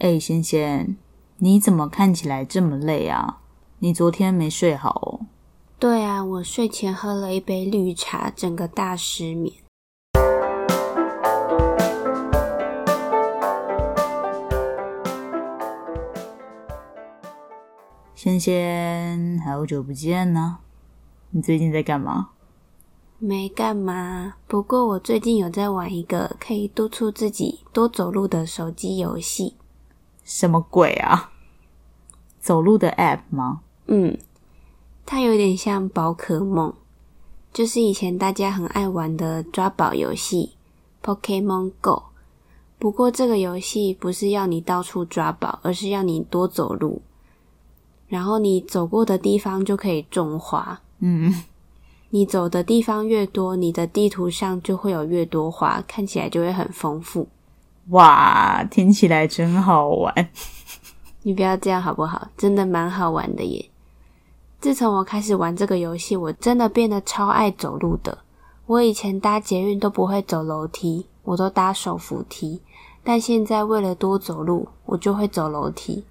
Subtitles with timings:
[0.00, 0.96] 哎，仙仙，
[1.36, 3.40] 你怎么看起来这么累啊？
[3.80, 5.26] 你昨天没睡好哦？
[5.78, 9.52] 对啊，我睡前喝了一杯绿茶，整个大失眠。
[18.14, 20.60] 仙仙，好久不见呢，
[21.28, 22.30] 你最近在干嘛？
[23.18, 29.56] 没干嘛，不过我最近有在玩一个可以督促自己多走路的手机游戏。
[30.30, 31.32] 什么鬼啊？
[32.38, 33.62] 走路的 App 吗？
[33.88, 34.16] 嗯，
[35.04, 36.72] 它有点像宝可梦，
[37.52, 40.52] 就是以前大家很爱玩的抓宝游戏
[41.02, 42.04] Pokémon Go。
[42.78, 47.02] 不过这个游戏不是要你到处抓宝，而是要你多走路，
[48.06, 50.80] 然后你走过的地方就可以种花。
[51.00, 51.42] 嗯，
[52.10, 57.26] 你走的地方越多，你的地图上就会有越多花，看起来就会很丰富。
[57.88, 60.30] 哇，听起来真好玩！
[61.22, 62.28] 你不要这样好不好？
[62.36, 63.68] 真的蛮好玩的耶。
[64.60, 68.18] 自从我开始玩这个游戏，我真的变得超爱走路的。
[68.66, 72.62] 我以前搭捷运都不会走楼梯，我都搭手扶梯。
[73.02, 76.04] 但现在为了多走路，我就会走楼梯。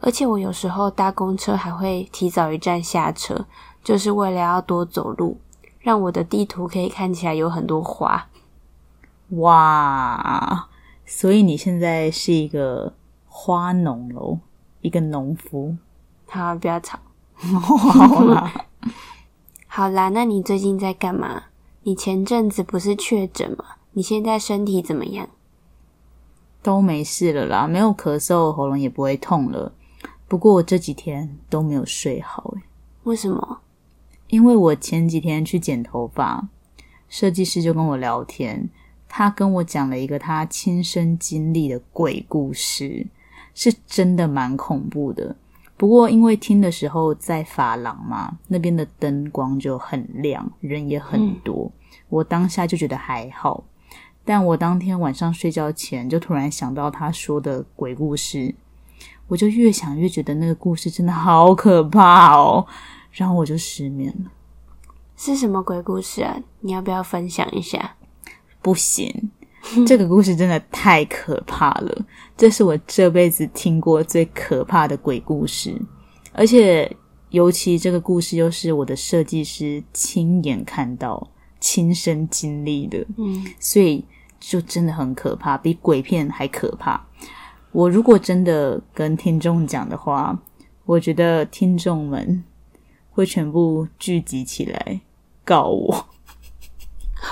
[0.00, 3.46] 而且我有时候搭公车还会提早一站下车，
[3.84, 5.38] 就是为了要多走路，
[5.78, 8.26] 让我的地图可以看起来有很多花。
[9.30, 10.68] 哇！
[11.04, 12.94] 所以你现在是一个
[13.26, 14.38] 花农喽，
[14.80, 15.76] 一个农夫。
[16.26, 16.98] 好，不要吵。
[17.34, 18.66] 好啦，
[19.66, 21.44] 好啦，那你最近在干嘛？
[21.82, 23.64] 你前阵子不是确诊吗？
[23.92, 25.28] 你现在身体怎么样？
[26.62, 29.72] 都没事了啦，没有咳嗽，喉咙也不会痛了。
[30.28, 32.62] 不过我这几天都没有睡好，诶。
[33.02, 33.58] 为什么？
[34.28, 36.48] 因为我前几天去剪头发，
[37.08, 38.70] 设计师就跟我聊天。
[39.14, 43.06] 他跟我讲了一个他亲身经历的鬼故事，
[43.54, 45.36] 是真的蛮恐怖的。
[45.76, 53.62] 不过因为听的时候在发廊嘛，那边的灯光就很亮，人也很多，嗯、我当下就觉得还好。
[54.24, 58.54] 但我当天晚上睡觉前就突然想到他说的鬼故事，
[59.28, 62.66] 我就越想越觉得那个故事真的好可怕哦，
[63.10, 64.30] 然后我就失眠了。
[65.18, 66.40] 是什么鬼故事啊？
[66.60, 67.96] 你要不要分享一下？
[68.62, 69.30] 不行，
[69.86, 72.04] 这个故事真的太可怕了。
[72.36, 75.76] 这是我这辈子听过最可怕的鬼故事，
[76.32, 76.90] 而且
[77.30, 81.30] 尤其这个故事又是我的设计师亲眼看到、
[81.60, 84.04] 亲身经历的，嗯，所以
[84.40, 87.04] 就真的很可怕，比鬼片还可怕。
[87.70, 90.38] 我如果真的跟听众讲的话，
[90.84, 92.44] 我觉得听众们
[93.10, 95.00] 会全部聚集起来
[95.44, 96.06] 告我。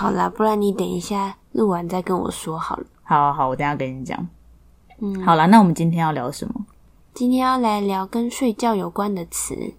[0.00, 2.86] 好啦，不然你等一下录完再跟我说好了。
[3.02, 4.26] 好好好，我等一下跟你讲。
[4.98, 6.64] 嗯，好啦，那我们今天要聊什么？
[7.12, 9.74] 今天要来聊跟睡觉有关的词。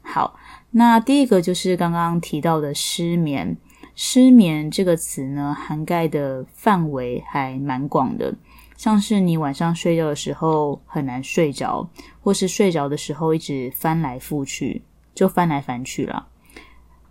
[0.00, 0.36] 好，
[0.70, 3.56] 那第一个就是刚刚提到的失眠。
[3.96, 8.32] 失眠这个词呢，涵盖的范围还蛮广的，
[8.76, 11.88] 像是你晚上睡觉的时候很难睡着，
[12.20, 14.84] 或是睡着的时候一直翻来覆去，
[15.16, 16.28] 就翻来翻去啦。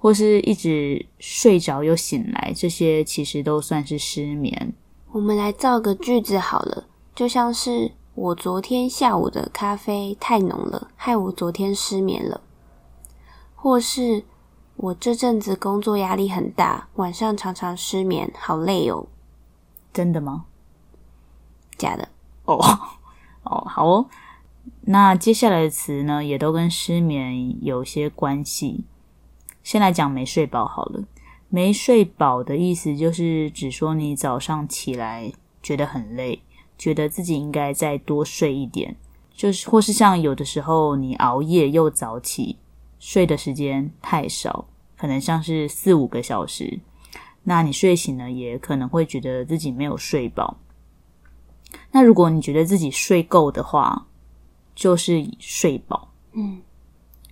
[0.04, 4.74] 或是一直睡着又醒来，这些其实都算是失眠。
[5.14, 12.42] 我们来造个句子好了，就像是我昨天下午的咖啡太浓了，害我昨天失眠了。
[13.56, 14.26] 或是
[14.76, 19.08] 我这阵子工作压力很大，晚上常常失眠，好累哦。
[19.94, 20.44] 真的吗？
[21.78, 22.10] 假的。
[22.44, 22.58] 哦
[23.44, 24.10] 哦，好哦。
[24.82, 28.84] 那接下来的词呢，也都跟失眠有些关系。
[29.64, 31.04] 先来讲没睡饱好了。
[31.50, 35.32] 没睡饱的意思就是指说你早上起来
[35.62, 36.42] 觉得很累，
[36.78, 38.96] 觉得自己应该再多睡一点，
[39.32, 42.58] 就是或是像有的时候你熬夜又早起，
[43.00, 44.66] 睡的时间太少，
[44.98, 46.80] 可能像是四五个小时，
[47.44, 50.58] 那你睡醒了也可能会觉得自己没有睡饱。
[51.92, 54.08] 那如果你觉得自己睡够的话，
[54.74, 56.12] 就是睡饱。
[56.34, 56.62] 嗯。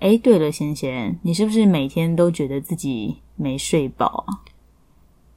[0.01, 4.41] 哎，对了，贤贤，你是不是每天都觉得自己没睡饱啊？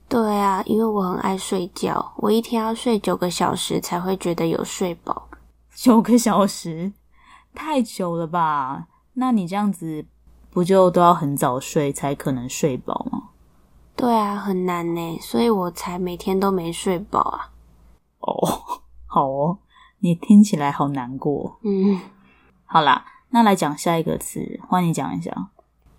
[0.09, 5.29] 对啊，因为我很爱睡觉，我一天要睡九个小时才会觉得有睡饱。
[5.77, 6.95] 九个小时？
[7.55, 8.87] 太久了吧？
[9.13, 10.07] 那你这样子
[10.51, 13.29] 不就都要很早睡才可能睡饱吗？
[13.95, 17.53] 对啊，很难呢，所以我才每天都没睡饱啊。
[18.21, 19.59] 哦，好哦，
[19.99, 21.59] 你听起来好难过。
[21.65, 22.01] 嗯，
[22.65, 23.05] 好啦。
[23.35, 25.49] 那来讲下一个词，换你讲一下。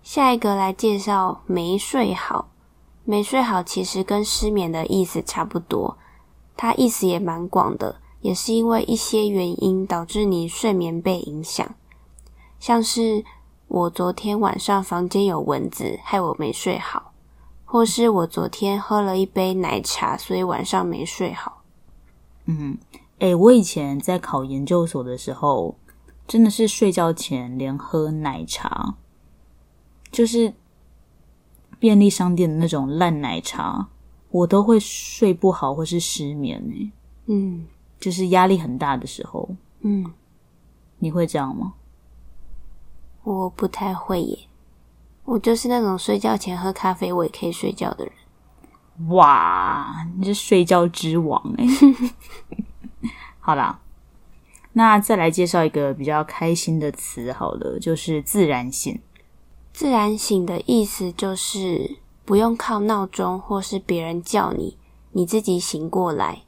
[0.02, 2.48] 下一个来介绍没睡好。
[3.04, 5.98] 没睡好其实跟失眠的意思差不多，
[6.56, 11.74] 它意思也蛮广的，也是因为一些原因导致你睡眠被影响，
[12.58, 13.22] 像是
[13.68, 17.12] 我昨天晚上房间有蚊子，害我没睡好，
[17.66, 21.62] 或是我昨天喝了一杯奶茶，所以晚上没睡好。
[22.46, 22.78] 嗯，
[23.18, 25.76] 哎、欸，我以前在考研究所的时候，
[26.26, 28.96] 真的是睡觉前连喝奶茶，
[30.10, 30.54] 就是
[31.78, 33.88] 便利商店的那种烂奶茶，
[34.30, 36.92] 我都会睡不好或是失眠呢。
[37.26, 37.66] 嗯，
[38.00, 39.48] 就是压力很大的时候。
[39.80, 40.12] 嗯，
[40.98, 41.74] 你会这样吗？
[43.22, 44.38] 我不太会耶，
[45.24, 48.12] 我就是那种睡觉前喝咖啡我也可以睡觉的人。
[49.08, 51.66] 哇，你是睡觉之王哎！
[53.38, 53.80] 好啦，
[54.78, 59.00] 那再来介绍一个比较开心的词，好了，就是自然醒。
[59.72, 61.96] 自然醒的意思就是
[62.26, 64.76] 不用靠闹钟或是别人叫你，
[65.12, 66.42] 你自己醒过来，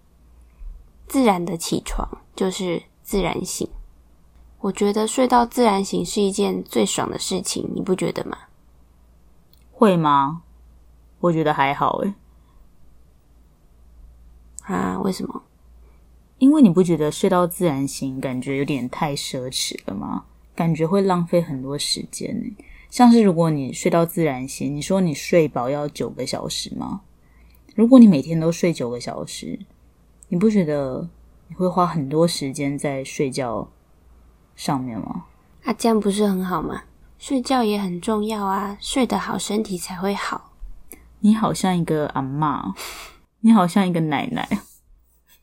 [1.06, 3.66] 自然的起床就是自然醒。
[4.60, 8.36] 我觉得睡到自然醒是一件最爽的事情，你不觉得吗？
[9.72, 10.42] 会吗？
[11.20, 12.14] 我觉得还好诶。
[14.64, 14.98] 啊？
[14.98, 15.42] 为什么？
[16.38, 20.24] 因为你不觉得睡到自然醒感觉有点太奢侈了吗？
[20.54, 22.56] 感觉会浪费很多时间呢。
[22.90, 27.02] 像是如果你睡到自然醒，你说你睡饱要九个小时吗？
[27.74, 29.58] 如果你每天都睡九个小时，
[30.28, 31.08] 你不觉得
[31.48, 33.68] 你会花很多时间在睡觉
[34.56, 35.26] 上面吗？
[35.64, 36.82] 啊，这样不是很好吗？
[37.18, 40.52] 睡觉也很重要啊，睡得好身体才会好。
[41.20, 42.74] 你好像一个阿妈。
[43.40, 44.48] 你好像一个奶奶。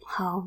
[0.04, 0.44] 好，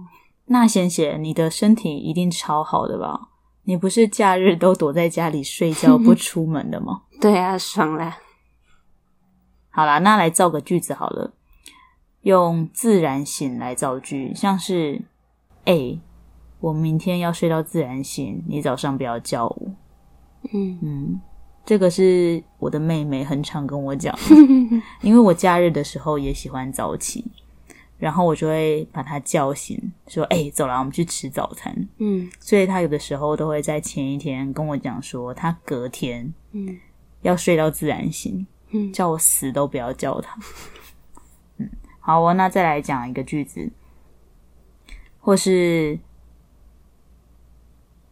[0.49, 3.29] 那贤贤，你的身体一定超好的吧？
[3.65, 7.03] 你不是假日都躲在家里睡觉不出门的吗？
[7.21, 8.19] 对啊，爽啦。
[9.71, 11.35] 好啦，那来造个句子好了，
[12.23, 15.03] 用自然醒来造句，像是：
[15.67, 15.99] 哎，
[16.61, 19.71] 我明天要睡到自然醒，你早上不要叫我。
[20.53, 21.21] 嗯嗯。
[21.67, 24.19] 这个是我的妹妹很常跟我讲，
[25.03, 27.31] 因为我假日的时候也喜欢早起，
[27.99, 36.79] 然后我就会把他叫醒，说：“哎，走啦，我们去吃早餐。”嗯，所以他有的时候都会在前一天跟我讲说，他隔天嗯
[37.23, 40.39] 要睡到自然醒，嗯，叫我死都不要叫他。
[41.59, 41.69] 嗯，
[42.01, 43.71] 好哦，那再来讲一个句子，
[45.19, 45.99] 或是。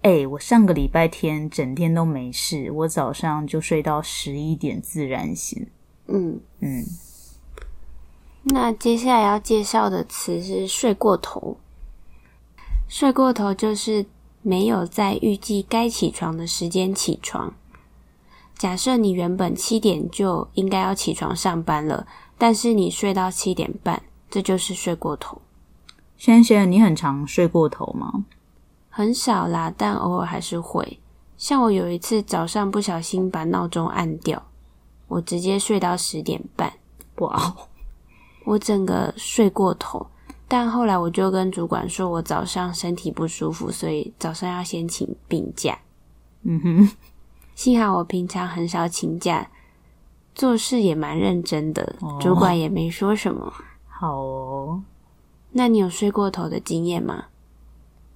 [0.02, 5.66] 哎、欸，我上个礼拜天整天都没事，我早上就睡到十一点自然醒。
[6.06, 6.84] 嗯嗯。
[8.48, 11.56] 那接下来要介绍的词是睡过头。
[12.88, 14.06] 睡过头就是
[14.42, 17.52] 没有在预计该起床的时间起床。
[18.56, 22.06] 假设你原本七点就应该要起床上班了，
[22.38, 24.00] 但是你睡到七点半，
[24.30, 25.42] 这就是睡过头。
[26.16, 28.24] 萱萱，你很常睡过头吗？
[28.88, 31.00] 很少啦，但偶尔还是会。
[31.36, 34.42] 像我有一次早上不小心把闹钟按掉，
[35.08, 36.72] 我直接睡到十点半。
[37.16, 37.54] 哇，
[38.46, 40.06] 我整个睡过头。
[40.48, 45.76] 但后来我就跟主管说我早上身体不舒服，所以早上要先请病假。
[46.42, 46.90] 嗯哼，
[47.56, 49.50] 幸好我平常很少请假，
[50.34, 53.52] 做事也蛮认真的，哦，主管也没说什么。
[53.88, 54.82] 好哦，
[55.50, 57.24] 那你有睡过头的经验吗？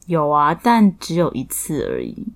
[0.06, 2.28] 有啊，但只有一次而已。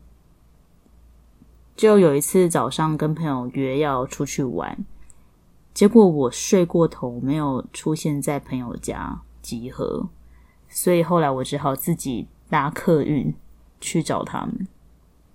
[1.76, 4.84] 就有一次早上跟朋友约要出去玩，
[5.74, 10.08] 结果我睡过头，没有出现在朋友家集合，
[10.68, 13.34] 所以后来我只好自己搭客运
[13.80, 14.66] 去找他们。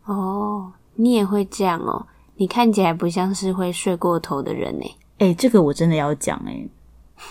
[0.05, 2.07] 哦，你也会这样哦？
[2.37, 4.95] 你看起来不像是会睡过头的人诶。
[5.17, 6.69] 诶，这个我真的要讲诶。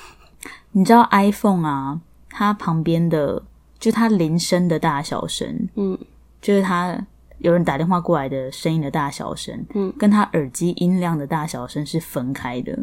[0.73, 3.43] 你知道 iPhone 啊，它旁边的。
[3.81, 5.97] 就它铃声的大小声，嗯，
[6.43, 7.01] 就是它
[7.39, 12.77] 有人打电话过来的声音的大小声，嗯，跟它耳机音量的大小声是分开的，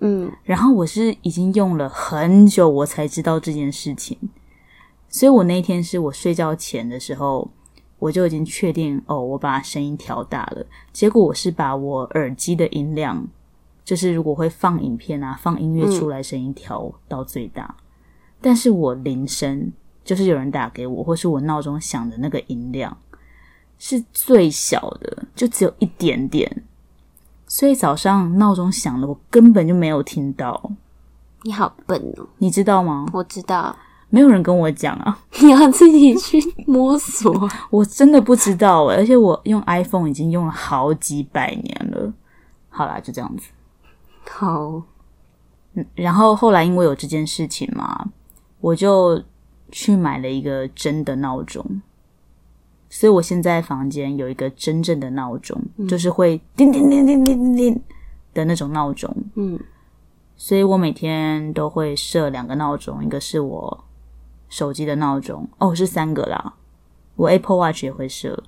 [0.00, 0.30] 嗯。
[0.42, 4.18] 然后我是已经用了很久，我才知道这件事情，
[5.08, 7.50] 所以我那天是我睡觉前的时候，
[7.98, 10.66] 我就已经确定哦，我把声音调大了。
[10.92, 13.26] 结果我是把我耳机的音量，
[13.84, 17.84] 就是如果会放影片啊、放音乐出来，声音调到最大，嗯，
[18.40, 19.72] 但是我铃声。
[20.02, 22.96] 就是有人打给我，或是我闹钟响的那个音量
[23.78, 26.64] 是最小的，就只有一点点，
[27.50, 30.70] 所以早上闹钟响了，我根本就没有听到。
[31.42, 32.24] 你好笨哦！
[32.38, 33.06] 你知道吗？
[33.12, 33.74] 我知道，
[34.08, 37.50] 没有人跟我讲啊，你要自己去摸索。
[37.70, 42.12] 我真的不知道欸，而且我用 iPhone 已经用了好几百年了。
[42.68, 43.48] 好啦，就这样子。
[44.30, 44.80] 好，
[45.74, 48.06] 嗯，然后后来因为有这件事情嘛，
[48.60, 49.20] 我就。
[49.72, 51.64] 去买了一个真的闹钟，
[52.92, 57.82] 所以我现在房间有一个真正的闹钟，嗯、就是会叮叮叮叮叮叮叮
[58.34, 59.16] 的那种闹钟。
[59.36, 59.58] 嗯，
[60.36, 63.84] 所以我每天都会设两个闹钟，一个是我
[64.48, 66.54] 手机的闹钟，哦，是三个啦。
[67.14, 68.42] 我 Apple Watch 也会设，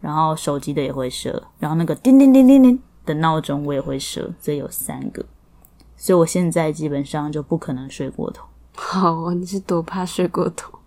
[0.00, 5.24] 然后手机的也会设，然后那个叮叮叮叮叮的闹钟我也会设，所以有三个。
[5.96, 8.46] 所以我现在基本上就不可能睡过头。
[8.76, 10.78] 好，你是多怕睡过头？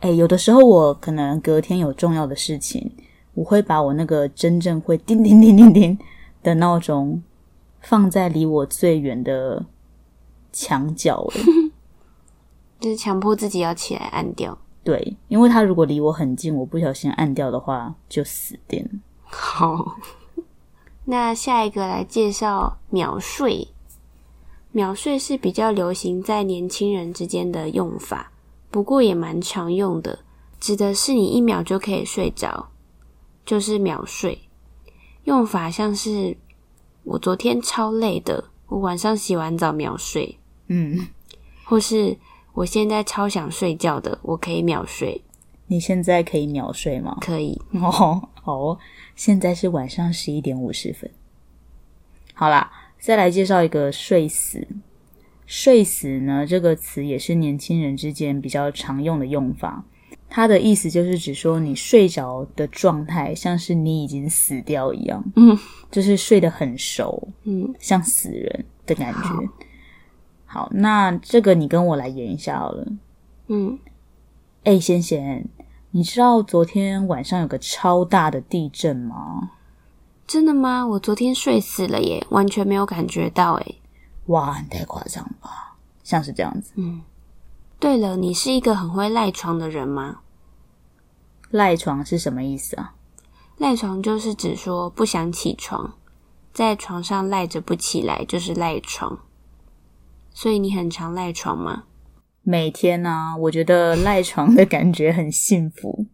[0.00, 2.90] 哎，有的时候我可能隔天有重要的事情，
[3.34, 5.98] 我会把我那个真正会叮叮叮叮叮
[6.42, 7.22] 的闹钟
[7.80, 9.64] 放在离我最远的
[10.52, 11.26] 墙角，
[12.80, 14.56] 就是强迫自己要起来按掉。
[14.82, 18.90] 对，因为它如果离我很近，我不小心按掉的话，就死定了。
[19.24, 19.96] 好，
[21.04, 23.68] 那下一个来介绍秒睡。
[24.72, 28.32] 秒睡是比较流行在年轻人之间的用法，
[28.70, 30.20] 不过也蛮常用的，
[30.58, 32.68] 指的是你一秒就可以睡着，
[33.44, 34.38] 就是秒睡。
[35.24, 36.36] 用法像是
[37.04, 41.08] 我昨天超累的，我晚上洗完澡秒睡，嗯，
[41.64, 42.16] 或是
[42.54, 45.22] 我现在超想睡觉的，我可以秒睡。
[45.66, 47.18] 你现在可以秒睡吗？
[47.20, 47.60] 可以。
[47.72, 47.90] 哦，
[48.42, 48.78] 好哦，
[49.14, 51.10] 现在是晚上十一点五十分。
[52.34, 52.70] 好啦。
[53.02, 54.68] 再来介绍一个“睡死”。
[55.50, 59.84] 睡死呢，这个词也是年轻人之间比较常用的用法。
[60.28, 65.58] 它的意思就是指说你睡着的状态，像是你已经死掉一样，嗯，
[65.90, 69.28] 就是睡得很熟，嗯，像死人的感觉。
[70.46, 72.86] 好，好，那这个你跟我来演一下好了。
[73.48, 73.76] 嗯，
[74.62, 75.44] 哎，贤贤，
[75.90, 79.50] 你知道昨天晚上有个超大的地震吗？
[80.28, 80.86] 真的吗？
[80.86, 83.79] 我昨天睡死了耶，完全没有感觉到诶。
[84.26, 85.76] 哇，你太夸张吧？
[86.02, 86.72] 像是这样子。
[86.76, 87.02] 嗯。
[87.78, 90.20] 对了，你是一个很会赖床的人吗？
[91.50, 92.94] 赖床是什么意思啊？
[93.56, 95.94] 赖床就是指说不想起床，
[96.52, 99.20] 在床上赖着不起来，就是赖床。
[100.32, 101.84] 所以你很常赖床吗？
[102.42, 106.06] 每天啊，我觉得赖床的感觉很幸福。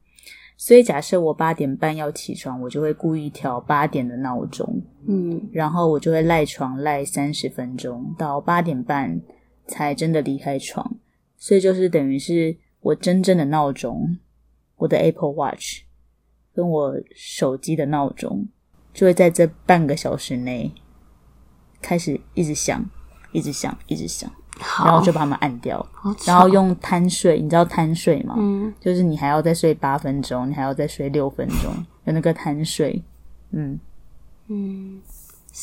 [0.59, 9.21] 所以，假设我八点半要起床，我就会故意调八点的闹钟，嗯，然后我就会赖床赖三十分钟，到八点半
[9.67, 10.97] 才真的离开床。
[11.37, 14.17] 所以，就是等于是我真正的闹钟，
[14.77, 15.83] 我的 Apple Watch
[16.55, 18.49] 跟我手机的闹钟，
[18.95, 20.73] 就会在这半个小时内
[21.83, 22.89] 开始一直响，
[23.33, 24.33] 一直响，一直响。
[24.59, 25.85] 然后就把它们按掉，
[26.25, 28.35] 然后用贪睡，你知道贪睡吗？
[28.39, 31.73] 嗯，就是你还要再睡八分钟，你还要再睡六分钟，
[32.05, 33.03] 有那个贪睡。
[33.51, 33.79] 嗯
[34.49, 35.01] 嗯，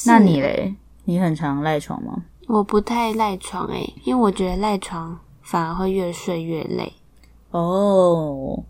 [0.06, 0.76] 那你嘞？
[1.06, 2.24] 你很常赖床吗？
[2.48, 6.94] 我不太赖床诶，因为我觉得赖床反而会越睡越累。
[7.52, 8.64] 哦，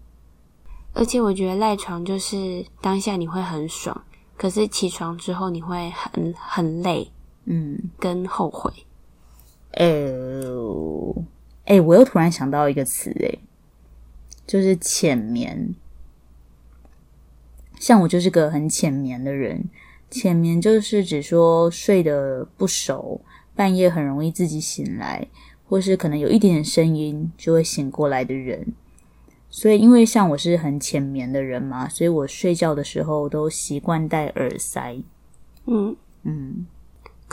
[0.94, 4.03] 而且我觉得赖床就是当下你会很爽，
[4.38, 7.12] 可是起床之后你会很很累，
[7.46, 8.72] 嗯，跟后悔。
[9.74, 11.15] 呃，
[11.65, 13.39] 哎，我又突然想到一个词，哎，
[14.46, 15.74] 就是浅眠。
[17.80, 19.70] 像我就是个很浅眠的人，
[20.10, 23.22] 浅眠就是指说睡得不熟，
[23.56, 25.27] 半夜很容易自己醒来，
[25.68, 28.74] 或是可能有一点点声音就会醒过来的人。
[29.50, 34.98] 所以，因为像我是很浅眠的人嘛，所以我睡觉的时候都习惯戴耳塞。
[35.65, 36.65] 嗯嗯。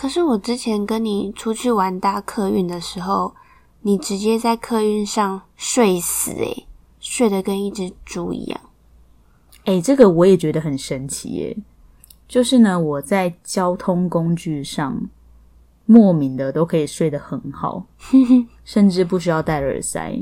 [0.00, 3.34] 可是我之前跟你出去玩搭客运的时候，
[3.82, 6.66] 你直接在客运上睡死，诶，
[6.98, 8.58] 睡得跟一只猪一样。
[9.64, 11.54] 诶，这个我也觉得很神奇耶。
[12.26, 15.06] 就是呢，我在交通工具上
[15.84, 17.84] 莫名的都可以睡得很好，
[18.64, 20.18] 甚至不需要戴耳塞。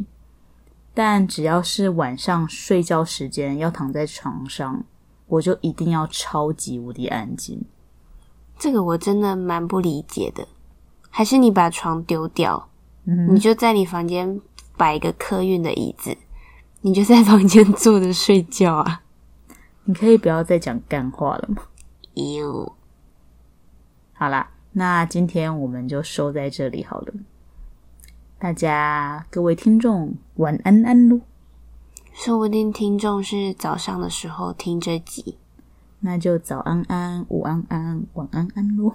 [0.93, 4.83] 但只要是晚上睡觉时间要躺在床上，
[5.29, 7.65] 我就一定要超级无敌安静。
[8.59, 10.49] 这个我真的蛮不理解的，
[11.09, 12.69] 还是你把床丢掉，
[13.05, 14.41] 嗯，你就在你房间
[14.77, 16.17] 摆一个客运的椅子，
[16.81, 19.03] 你就在房间坐着睡觉啊？
[19.85, 21.63] 你可以不要再讲干话了吗？
[22.15, 22.75] 哟，
[24.13, 27.15] 好啦，那今天我们就收在这里好了。
[28.41, 31.21] 大家各位听众晚安安喽，
[32.13, 35.39] 说不定听众是早上的时候听这集。
[36.01, 38.95] 那就早安安、午安安、晚安安喽。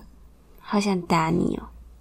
[0.59, 1.72] 好想打你哦。